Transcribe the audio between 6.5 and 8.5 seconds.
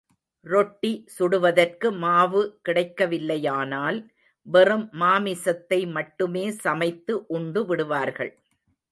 சமைத்து உண்டு விடுவார்கள்.